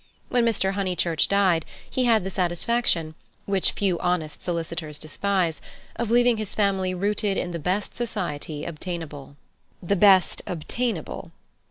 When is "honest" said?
3.99-4.41